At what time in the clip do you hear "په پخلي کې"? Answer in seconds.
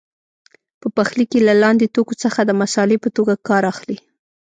0.81-1.39